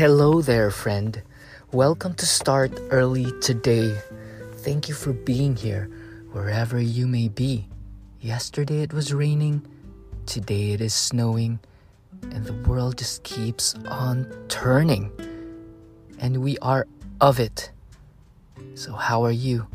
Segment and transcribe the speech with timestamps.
[0.00, 1.20] Hello there, friend.
[1.72, 3.94] Welcome to Start Early Today.
[4.64, 5.90] Thank you for being here,
[6.32, 7.68] wherever you may be.
[8.18, 9.60] Yesterday it was raining,
[10.24, 11.60] today it is snowing,
[12.32, 15.12] and the world just keeps on turning.
[16.18, 16.86] And we are
[17.20, 17.70] of it.
[18.76, 19.66] So, how are you?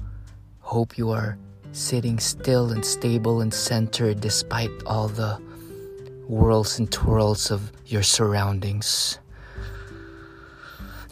[0.61, 1.37] Hope you are
[1.71, 5.35] sitting still and stable and centered despite all the
[6.27, 9.19] whirls and twirls of your surroundings.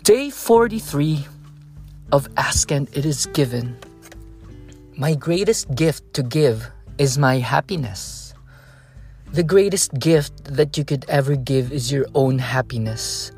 [0.04, 1.26] Day 43
[2.12, 3.78] of Ask and It Is Given.
[4.98, 8.34] My greatest gift to give is my happiness.
[9.32, 13.32] The greatest gift that you could ever give is your own happiness.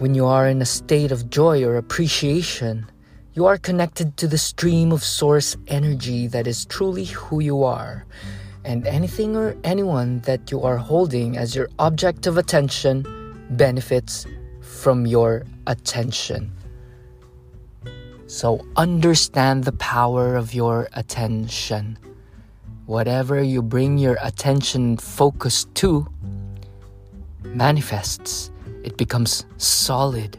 [0.00, 2.84] When you are in a state of joy or appreciation,
[3.32, 8.04] you are connected to the stream of source energy that is truly who you are.
[8.66, 13.06] And anything or anyone that you are holding as your object of attention
[13.56, 14.26] benefits
[14.80, 16.50] from your attention.
[18.26, 21.98] So understand the power of your attention.
[22.86, 26.08] Whatever you bring your attention focus to
[27.44, 28.50] manifests,
[28.82, 30.38] it becomes solid.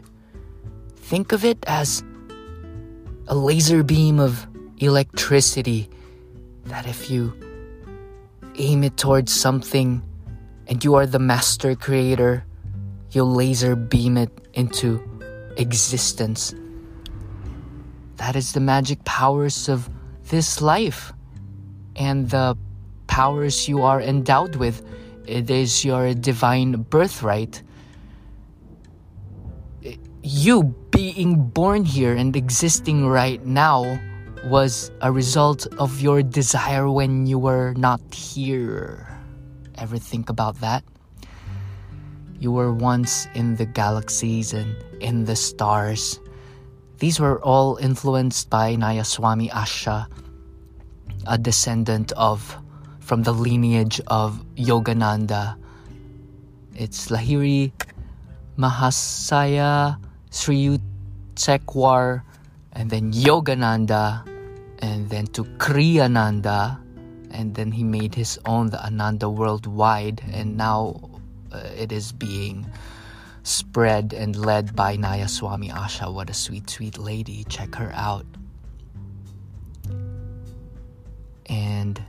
[0.96, 2.02] Think of it as
[3.28, 5.88] a laser beam of electricity
[6.64, 7.32] that if you
[8.56, 10.02] aim it towards something
[10.66, 12.44] and you are the master creator,
[13.12, 15.00] you'll laser beam it into
[15.56, 16.54] existence.
[18.16, 19.88] That is the magic powers of
[20.28, 21.12] this life
[21.96, 22.56] and the
[23.06, 24.82] powers you are endowed with.
[25.26, 27.62] It is your divine birthright.
[30.22, 34.00] You being born here and existing right now
[34.44, 39.06] was a result of your desire when you were not here.
[39.76, 40.84] Ever think about that?
[42.42, 46.18] You were once in the galaxies and in the stars.
[46.98, 50.10] These were all influenced by Nayaswami Asha,
[51.28, 52.42] a descendant of
[52.98, 55.54] from the lineage of Yogananda.
[56.74, 57.70] It's Lahiri
[58.58, 60.02] Mahasaya
[60.34, 62.26] Sri Yukteswar
[62.72, 64.26] and then Yogananda
[64.82, 66.82] and then to Kriyananda
[67.30, 71.11] and then he made his own the Ananda worldwide and now
[71.52, 72.66] Uh, it is being
[73.42, 76.12] spread and led by Nayaswami Asha.
[76.12, 77.44] What a sweet, sweet lady.
[77.44, 78.26] Check her out.
[81.46, 82.02] And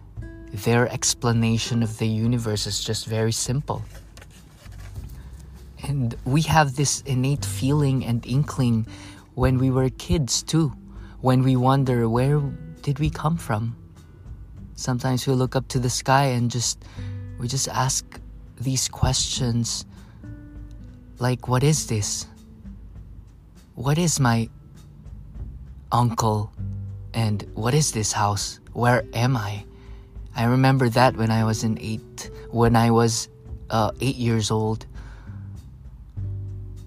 [0.54, 3.84] their explanation of the universe is just very simple.
[5.84, 8.88] And we have this innate feeling and inkling
[9.34, 10.72] when we were kids too,
[11.22, 12.40] when we wonder where
[12.84, 13.76] did we come from?
[14.76, 16.86] Sometimes we look up to the sky and just
[17.40, 18.06] we just ask
[18.64, 19.86] these questions
[21.20, 22.28] like what is this?
[23.76, 24.50] What is my
[25.92, 26.52] uncle?
[27.14, 28.60] And what is this house?
[28.74, 29.66] Where am I?
[30.36, 33.30] I remember that when I was in eight, when I was
[33.70, 34.86] uh, eight years old.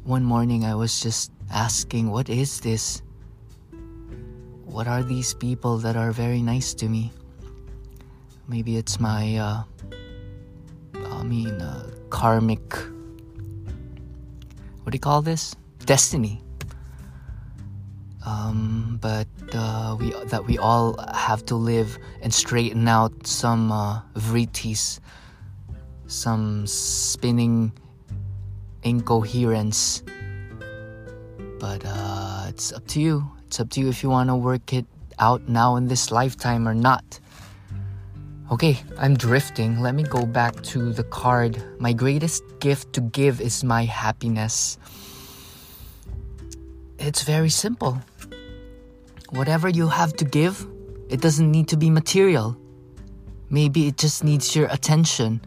[0.05, 3.03] One morning I was just asking, What is this?
[4.65, 7.13] What are these people that are very nice to me?
[8.49, 9.63] Maybe it's my, uh,
[11.27, 12.75] mean, uh, karmic.
[14.83, 15.55] What do you call this?
[15.85, 16.41] Destiny.
[18.25, 24.01] Um, but uh, we that we all have to live and straighten out some uh,
[24.15, 24.99] vrittis,
[26.07, 27.73] some spinning
[28.83, 30.03] incoherence.
[31.59, 33.31] But uh, it's up to you.
[33.47, 34.87] It's up to you if you want to work it
[35.19, 37.21] out now in this lifetime or not.
[38.49, 39.81] Okay, I'm drifting.
[39.81, 41.61] Let me go back to the card.
[41.81, 44.79] My greatest gift to give is my happiness.
[47.01, 48.01] It's very simple.
[49.31, 50.65] Whatever you have to give,
[51.11, 52.57] it doesn't need to be material.
[53.51, 55.41] Maybe it just needs your attention,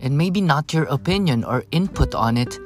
[0.00, 2.58] and maybe not your opinion or input on it,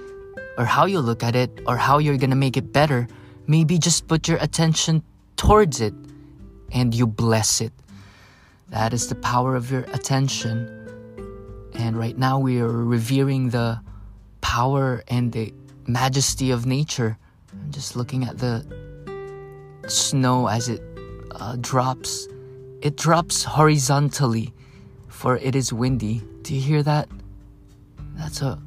[0.59, 3.07] or how you look at it, or how you're gonna make it better.
[3.47, 5.05] Maybe just put your attention
[5.37, 5.95] towards it
[6.73, 7.73] and you bless it.
[8.69, 10.73] That is the power of your attention.
[11.75, 13.81] And right now we are revering the
[14.41, 15.53] power and the
[15.87, 17.19] majesty of nature.
[17.53, 18.65] I'm just looking at the
[19.87, 20.83] snow as it
[21.33, 22.29] uh, drops.
[22.83, 24.53] It drops horizontally,
[25.09, 26.23] for it is windy.
[26.43, 27.09] Do you hear that?
[28.15, 28.59] That's a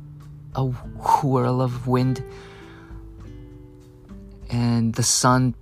[0.56, 2.24] a whirl of wind,
[4.50, 5.56] and the sun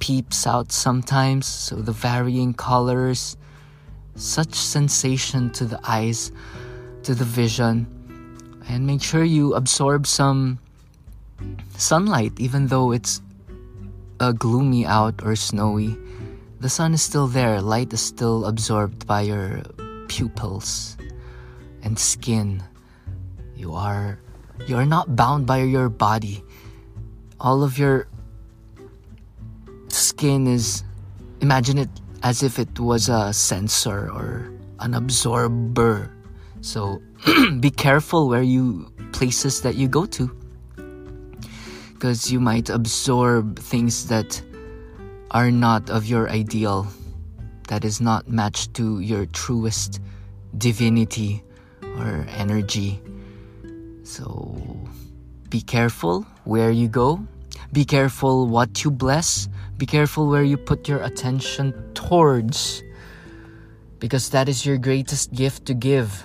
[0.00, 1.46] peeps out sometimes.
[1.46, 3.36] So the varying colors,
[4.16, 6.32] such sensation to the eyes,
[7.02, 7.86] to the vision,
[8.68, 10.58] and make sure you absorb some
[11.76, 13.20] sunlight, even though it's
[14.20, 15.96] uh, gloomy out or snowy,
[16.60, 17.60] the sun is still there.
[17.60, 19.62] Light is still absorbed by your
[20.08, 20.96] pupils
[21.82, 22.62] and skin.
[23.56, 24.18] You are
[24.66, 26.42] you are not bound by your body.
[27.40, 28.08] All of your
[29.88, 30.84] skin is
[31.40, 31.90] imagine it
[32.24, 34.50] as if it was a sensor or
[34.80, 36.10] an absorber.
[36.62, 37.00] So
[37.60, 40.32] be careful where you places that you go to
[41.92, 44.42] because you might absorb things that
[45.30, 46.88] are not of your ideal,
[47.68, 50.00] that is not matched to your truest
[50.56, 51.44] divinity
[51.82, 53.00] or energy.
[54.02, 54.56] So
[55.50, 57.20] be careful where you go,
[57.72, 62.82] be careful what you bless, be careful where you put your attention towards,
[63.98, 66.24] because that is your greatest gift to give.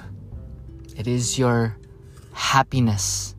[0.95, 1.77] It is your
[2.33, 3.35] happiness.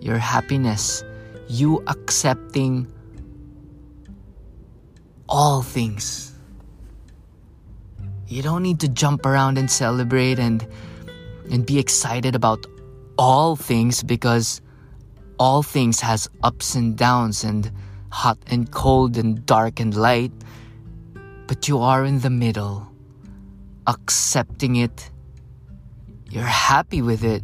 [0.00, 1.04] Your happiness.
[1.48, 2.92] You accepting
[5.28, 6.32] all things.
[8.26, 10.66] You don't need to jump around and celebrate and
[11.50, 12.66] and be excited about
[13.18, 14.60] all things because
[15.38, 17.70] all things has ups and downs and
[18.22, 20.32] hot and cold and dark and light
[21.46, 22.86] but you are in the middle
[23.86, 25.10] accepting it
[26.30, 27.42] you're happy with it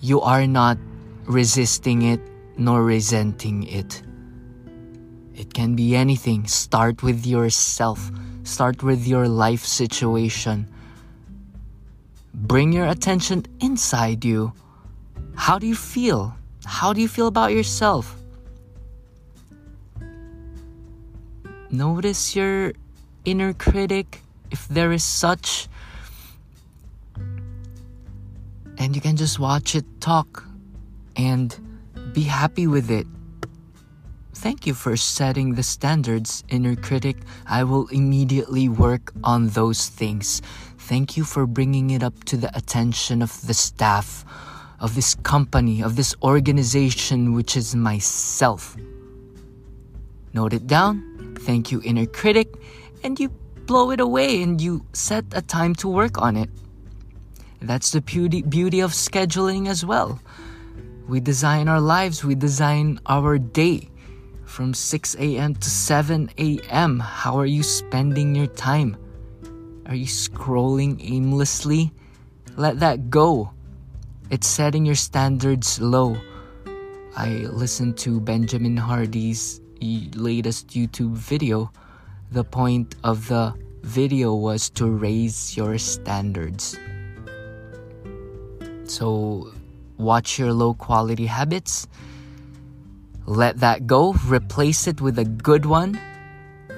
[0.00, 0.76] you are not
[1.24, 2.20] resisting it
[2.56, 4.02] nor resenting it
[5.34, 6.46] it can be anything.
[6.46, 8.10] Start with yourself,
[8.44, 10.68] start with your life situation.
[12.34, 14.52] Bring your attention inside you.
[15.34, 16.36] How do you feel?
[16.64, 18.21] How do you feel about yourself?
[21.72, 22.74] Notice your
[23.24, 24.20] inner critic,
[24.50, 25.68] if there is such.
[28.76, 30.44] And you can just watch it talk
[31.16, 31.56] and
[32.12, 33.06] be happy with it.
[34.34, 37.16] Thank you for setting the standards, inner critic.
[37.46, 40.42] I will immediately work on those things.
[40.76, 44.26] Thank you for bringing it up to the attention of the staff,
[44.78, 48.76] of this company, of this organization, which is myself.
[50.34, 51.11] Note it down.
[51.42, 52.54] Thank you, inner critic.
[53.02, 53.28] And you
[53.66, 56.50] blow it away and you set a time to work on it.
[57.60, 60.20] That's the beauty, beauty of scheduling as well.
[61.08, 63.88] We design our lives, we design our day
[64.44, 65.54] from 6 a.m.
[65.56, 67.00] to 7 a.m.
[67.00, 68.96] How are you spending your time?
[69.86, 71.92] Are you scrolling aimlessly?
[72.56, 73.50] Let that go.
[74.30, 76.16] It's setting your standards low.
[77.16, 79.61] I listened to Benjamin Hardy's
[80.14, 81.70] latest YouTube video.
[82.30, 86.78] The point of the video was to raise your standards.
[88.84, 89.52] So,
[89.98, 91.86] watch your low quality habits
[93.26, 95.98] let that go, replace it with a good one.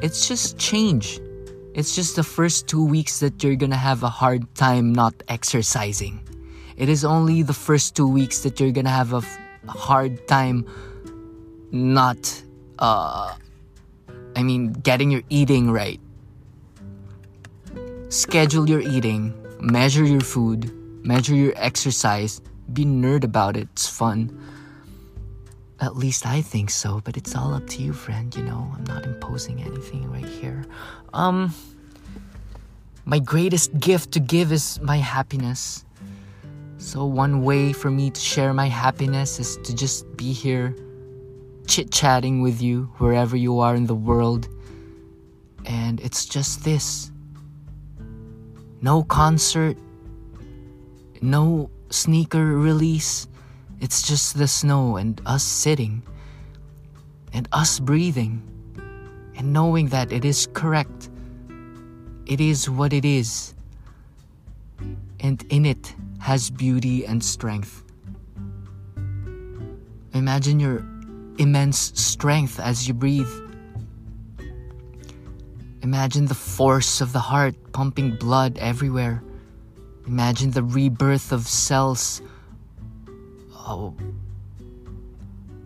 [0.03, 1.21] It's just change.
[1.75, 6.21] It's just the first two weeks that you're gonna have a hard time not exercising.
[6.77, 10.67] It is only the first two weeks that you're gonna have a, f- hard time
[11.71, 12.44] not,
[12.79, 13.35] uh,
[14.37, 16.01] I mean, getting your eating right.
[18.09, 20.71] Schedule your eating, measure your food,
[21.05, 22.41] measure your exercise,
[22.73, 24.31] be nerd about it, it's fun.
[25.81, 28.73] At least I think so, but it's all up to you, friend, you know.
[28.77, 30.65] I'm not imposing anything right here.
[31.13, 31.53] Um
[33.07, 35.85] my greatest gift to give is my happiness.
[36.79, 40.75] So one way for me to share my happiness is to just be here
[41.67, 44.49] chit-chatting with you wherever you are in the world.
[45.65, 47.11] And it's just this.
[48.81, 49.79] No concert,
[51.23, 53.27] no sneaker release,
[53.81, 56.03] it's just the snow and us sitting
[57.33, 58.43] and us breathing
[59.37, 61.09] and knowing that it is correct.
[62.27, 63.55] It is what it is.
[65.21, 67.83] And in it has beauty and strength.
[70.13, 70.87] Imagine your
[71.39, 73.31] immense strength as you breathe.
[75.83, 79.23] Imagine the force of the heart pumping blood everywhere.
[80.07, 82.23] Imagine the rebirth of cells
[83.67, 83.95] oh,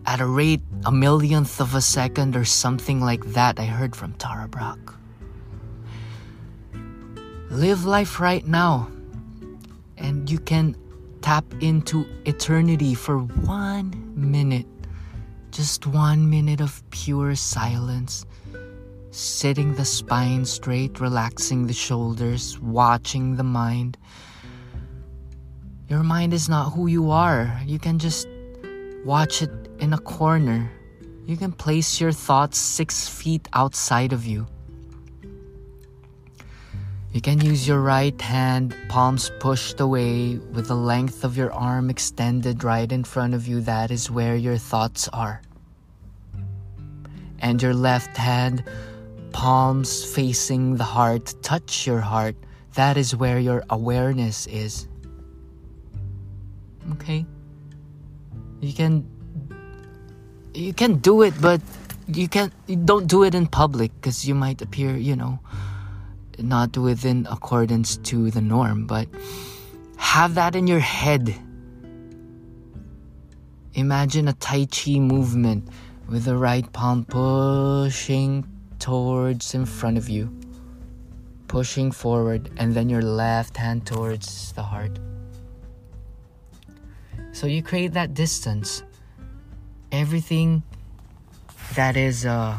[0.05, 4.13] at a rate a millionth of a second or something like that, I heard from
[4.13, 4.79] Tara Brach.
[7.49, 8.89] Live life right now,
[9.97, 10.75] and you can
[11.21, 14.65] tap into eternity for one minute.
[15.51, 18.25] Just one minute of pure silence.
[19.11, 23.97] Sitting the spine straight, relaxing the shoulders, watching the mind
[25.89, 27.59] your mind is not who you are.
[27.65, 28.27] You can just
[29.03, 30.71] watch it in a corner.
[31.25, 34.45] You can place your thoughts six feet outside of you.
[37.19, 41.89] You can use your right hand, palms pushed away, with the length of your arm
[41.89, 43.59] extended right in front of you.
[43.59, 45.41] That is where your thoughts are.
[47.39, 48.63] And your left hand,
[49.33, 52.37] palms facing the heart, touch your heart.
[52.75, 54.87] That is where your awareness is.
[56.93, 57.25] Okay?
[58.61, 59.03] You can
[60.53, 61.59] you can do it but
[62.07, 65.41] you can you don't do it in public because you might appear, you know,
[66.43, 69.07] not within accordance to the norm, but
[69.97, 71.35] have that in your head.
[73.73, 75.69] Imagine a Tai Chi movement
[76.07, 78.45] with the right palm pushing
[78.79, 80.33] towards in front of you,
[81.47, 84.99] pushing forward, and then your left hand towards the heart.
[87.31, 88.83] So you create that distance.
[89.91, 90.63] Everything
[91.75, 92.57] that is uh,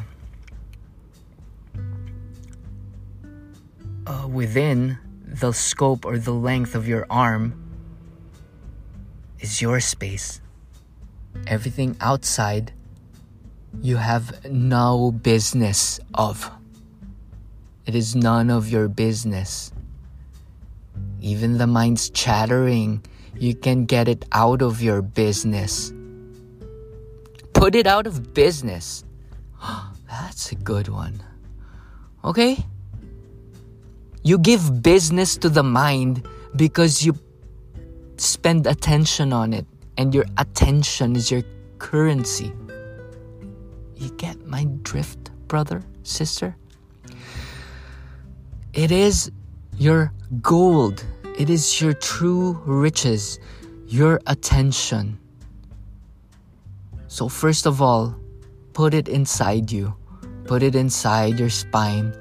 [4.10, 7.54] uh, within the scope or the length of your arm
[9.38, 10.40] is your space.
[11.46, 12.72] Everything outside
[13.80, 16.50] you have no business of.
[17.86, 19.70] It is none of your business.
[21.20, 23.04] Even the mind's chattering,
[23.38, 25.92] you can get it out of your business.
[27.52, 29.04] Put it out of business.
[30.10, 31.22] That's a good one.
[32.24, 32.66] Okay?
[34.22, 37.14] You give business to the mind because you
[38.16, 41.42] spend attention on it, and your attention is your
[41.78, 42.52] currency.
[43.96, 46.56] You get my drift, brother, sister?
[48.74, 49.32] It is
[49.78, 50.12] your
[50.42, 51.04] gold.
[51.38, 53.38] It is your true riches,
[53.86, 55.18] your attention.
[57.08, 58.14] So, first of all,
[58.74, 59.94] put it inside you,
[60.44, 62.14] put it inside your spine,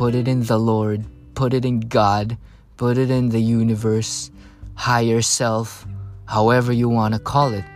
[0.00, 1.04] put it in the Lord,
[1.34, 2.38] put it in God,
[2.78, 4.30] put it in the universe,
[4.74, 5.86] higher self,
[6.24, 7.66] however you want to call it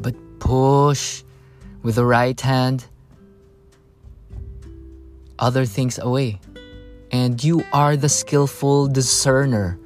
[0.00, 1.22] But push
[1.84, 2.86] with the right hand
[5.38, 6.40] other things away.
[7.12, 9.78] And you are the skillful discerner.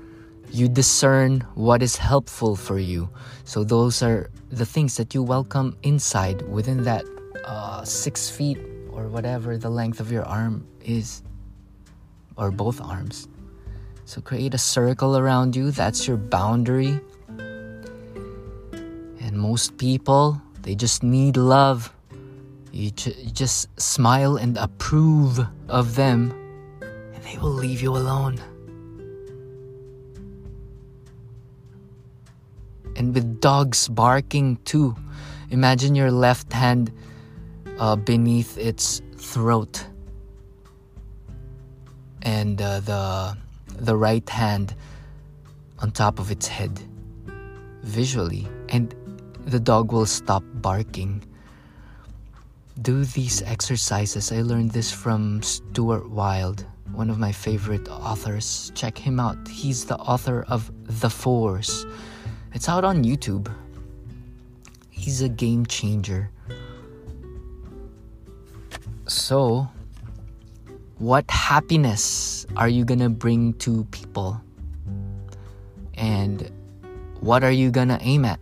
[0.51, 3.11] You discern what is helpful for you.
[3.45, 7.05] So, those are the things that you welcome inside within that
[7.45, 8.57] uh, six feet
[8.95, 11.23] or whatever the length of your arm is,
[12.37, 13.29] or both arms.
[14.07, 15.71] So, create a circle around you.
[15.71, 17.01] That's your boundary.
[19.21, 21.93] And most people, they just need love.
[22.71, 26.33] You, ju- you just smile and approve of them,
[26.83, 28.39] and they will leave you alone.
[32.97, 34.95] And with dogs barking too,
[35.51, 36.93] imagine your left hand
[37.79, 39.85] uh, beneath its throat,
[42.23, 43.37] and uh, the
[43.77, 44.75] the right hand
[45.81, 46.81] on top of its head,
[47.83, 48.95] visually, and
[49.47, 51.25] the dog will stop barking.
[52.83, 54.33] Do these exercises.
[54.33, 58.73] I learned this from Stuart Wilde, one of my favorite authors.
[58.75, 59.47] Check him out.
[59.47, 61.87] He's the author of The Force.
[62.53, 63.53] It's out on YouTube.
[64.91, 66.31] He's a game changer.
[69.07, 69.69] So,
[70.99, 74.41] what happiness are you gonna bring to people?
[75.95, 76.51] And
[77.21, 78.41] what are you gonna aim at?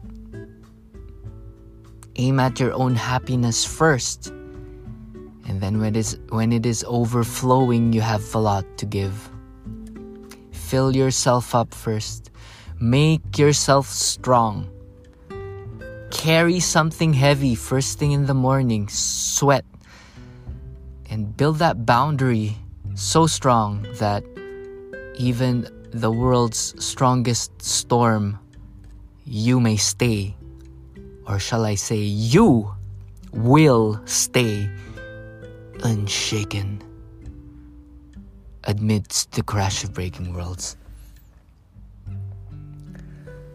[2.16, 4.28] aim at your own happiness first.
[5.48, 9.30] And then when it is, when it is overflowing, you have a lot to give.
[10.52, 12.30] Fill yourself up first.
[12.80, 14.70] Make yourself strong.
[16.10, 18.88] Carry something heavy first thing in the morning.
[18.88, 19.64] Sweat.
[21.12, 22.56] And build that boundary
[22.94, 24.24] so strong that
[25.14, 28.38] even the world's strongest storm,
[29.26, 30.34] you may stay
[31.28, 32.72] or shall I say, you
[33.30, 34.70] will stay
[35.84, 36.80] unshaken
[38.64, 40.78] amidst the crash of breaking worlds.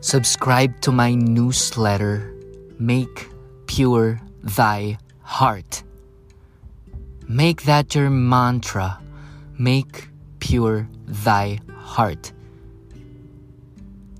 [0.02, 2.38] Subscribe to my newsletter,
[2.78, 3.28] Make
[3.66, 5.87] Pure Thy Heart.
[7.28, 9.00] Make that your mantra.
[9.60, 12.32] Make pure thy heart.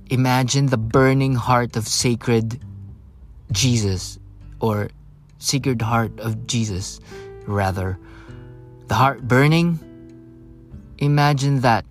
[0.10, 2.60] Imagine the burning heart of sacred
[3.52, 4.20] Jesus
[4.60, 4.90] or
[5.40, 7.00] Sacred Heart of Jesus,
[7.46, 8.00] rather.
[8.88, 9.80] The heart burning,
[10.98, 11.86] imagine that.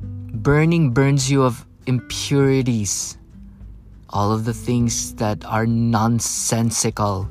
[0.00, 3.16] Burning burns you of impurities,
[4.10, 7.30] all of the things that are nonsensical,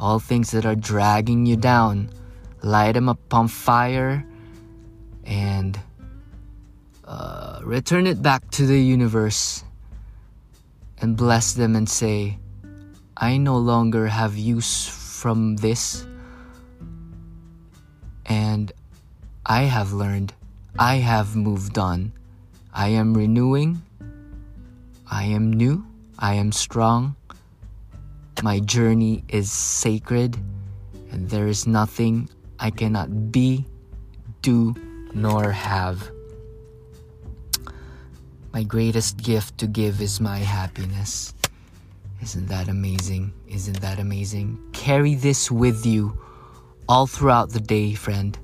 [0.00, 2.08] all things that are dragging you down,
[2.62, 4.24] light them upon fire
[5.24, 5.78] and
[7.04, 9.62] uh, return it back to the universe
[11.02, 12.38] and bless them and say,
[13.14, 16.06] I no longer have use from this,
[18.24, 18.72] and
[19.44, 20.32] I have learned,
[20.78, 22.12] I have moved on,
[22.72, 23.82] I am renewing,
[25.10, 25.84] I am new,
[26.18, 27.16] I am strong,
[28.42, 30.36] my journey is sacred,
[31.10, 32.28] and there is nothing
[32.58, 33.66] I cannot be,
[34.42, 34.74] do,
[35.12, 36.10] nor have.
[38.52, 41.34] My greatest gift to give is my happiness.
[42.22, 43.32] Isn't that amazing?
[43.48, 44.58] Isn't that amazing?
[44.72, 46.18] Carry this with you
[46.88, 48.38] all throughout the day, friend.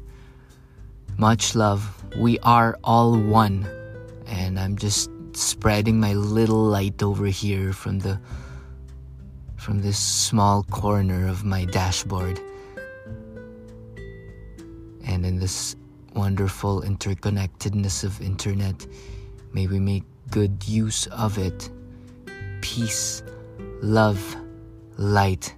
[1.18, 2.04] Much love.
[2.16, 3.66] We are all one.
[4.26, 8.20] And I'm just spreading my little light over here from the
[9.66, 12.38] from this small corner of my dashboard.
[15.04, 15.74] And in this
[16.14, 18.86] wonderful interconnectedness of internet,
[19.56, 21.70] May we make good use of it.
[22.60, 23.22] Peace,
[23.80, 24.36] love,
[24.98, 25.54] light.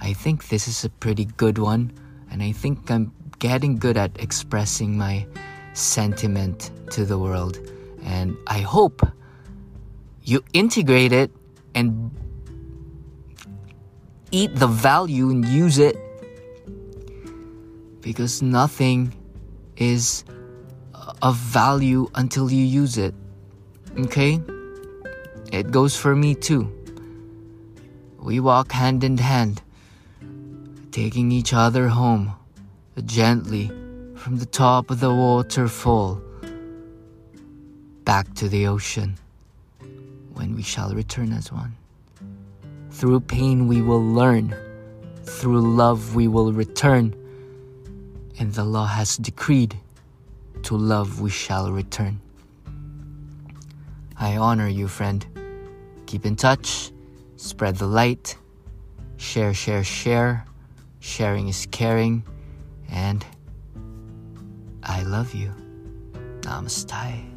[0.00, 1.92] I think this is a pretty good one,
[2.30, 5.26] and I think I'm getting good at expressing my
[5.74, 7.58] sentiment to the world.
[8.02, 9.06] And I hope
[10.22, 11.30] you integrate it
[11.74, 12.10] and
[14.34, 15.96] eat the value and use it
[18.00, 19.14] because nothing
[19.76, 20.24] is
[21.22, 23.14] of value until you use it.
[23.96, 24.40] Okay?
[25.52, 26.64] It goes for me too.
[28.18, 29.62] We walk hand in hand,
[30.90, 32.32] taking each other home
[33.04, 33.68] gently
[34.16, 36.20] from the top of the waterfall
[38.04, 39.16] back to the ocean
[40.32, 41.76] when we shall return as one.
[42.94, 44.54] Through pain we will learn,
[45.24, 47.14] through love we will return,
[48.38, 49.76] and the law has decreed
[50.62, 52.20] to love we shall return.
[54.16, 55.26] I honor you, friend.
[56.06, 56.92] Keep in touch,
[57.36, 58.38] spread the light,
[59.16, 60.46] share, share, share.
[61.04, 62.24] Sharing is caring,
[62.88, 63.26] and
[64.82, 65.52] I love you.
[66.40, 67.33] Namaste.